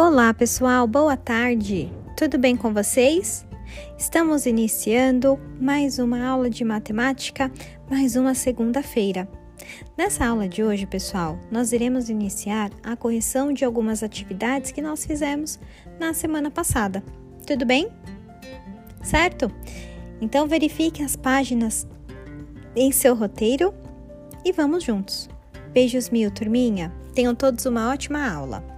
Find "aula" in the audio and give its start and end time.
6.24-6.48, 10.24-10.46, 28.32-28.77